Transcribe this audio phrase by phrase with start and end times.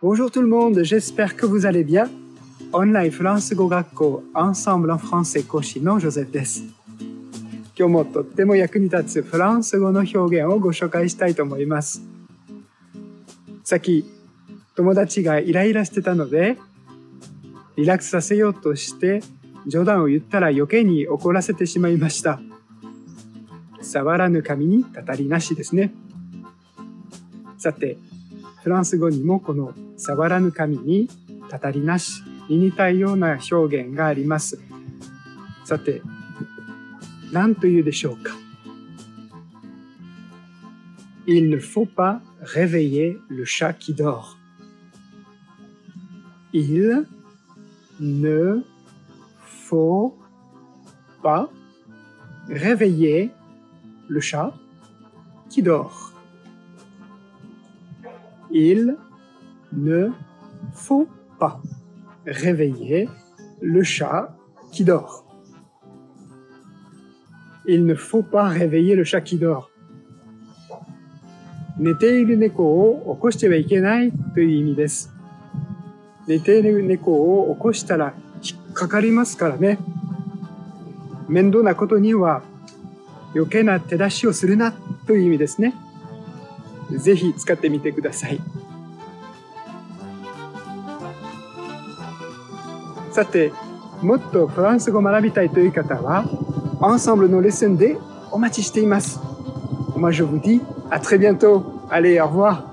[0.00, 2.08] Bonjour tout le monde, j'espère que vous allez bien.
[2.72, 6.62] オンラインフランス語学校 Ensemble en français 講師のジョゼフです。
[7.76, 12.00] 今日もとっても役に立つフランス語の表現をご紹介したいと思います。
[13.64, 14.04] さっき
[14.76, 16.58] 友達がイライラしてたので、
[17.74, 19.20] リラックスさせようとして
[19.66, 22.38] 冗談を言ったら余計に怒らせてしまいました。
[23.82, 25.92] 触らぬ神にたたりなしですね。
[27.58, 27.98] さて、
[28.63, 31.09] フランス語にもこの触らぬ神に
[31.49, 34.59] たたりなしに似たような表現があります。
[35.65, 36.01] さて、
[37.31, 38.33] 何というでしょうか
[41.25, 44.37] Il ne faut pas réveiller le chat qui dort.
[46.51, 47.05] Il
[47.99, 48.61] ne
[49.69, 50.13] faut
[51.21, 51.49] pas
[52.49, 53.31] réveiller
[54.09, 54.53] le chat
[55.49, 56.13] qui dort.
[58.50, 58.96] Il
[59.72, 60.10] ne
[60.72, 61.08] faut
[61.38, 61.60] pas
[62.26, 63.08] réveiller
[63.60, 64.36] le chat
[64.72, 65.24] qui dort.
[67.66, 69.70] Il ne faut pas réveiller le chat qui dort.
[71.78, 75.12] 寝ている猫を起こしてはいけないという意味です。
[76.26, 79.78] 寝ている猫を起こしたら引っかかりますからね。
[81.28, 82.42] 面倒なことには
[83.34, 84.72] 余計な手出しをするな
[85.06, 85.72] という意味ですね。
[86.91, 88.39] ぜひ使ってみてください。
[93.11, 93.51] さて、
[94.01, 96.25] もっとフランス語を学びたいという方は、
[96.79, 97.97] Ensemble のレッスンで
[98.31, 99.19] お待ちしています。
[99.95, 101.63] Moi je vous dis à très bientôt.
[101.89, 102.63] Allez, au revoir.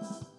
[0.00, 0.37] Bye.